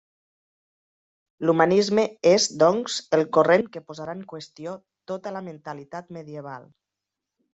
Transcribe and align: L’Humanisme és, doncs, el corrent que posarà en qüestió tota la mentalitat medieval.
L’Humanisme 1.47 2.05
és, 2.29 2.47
doncs, 2.63 2.95
el 3.19 3.25
corrent 3.37 3.65
que 3.75 3.83
posarà 3.91 4.17
en 4.19 4.25
qüestió 4.33 4.75
tota 5.13 5.37
la 5.39 5.43
mentalitat 5.51 6.09
medieval. 6.19 6.67